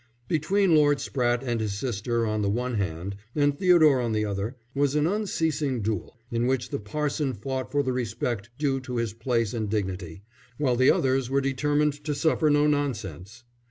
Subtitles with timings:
[0.27, 4.55] Between Lord Spratte and his sister on the one hand and Theodore on the other,
[4.73, 9.13] was an unceasing duel, in which the parson fought for the respect due to his
[9.13, 10.23] place and dignity,
[10.57, 13.43] while the others were determined to suffer no nonsense.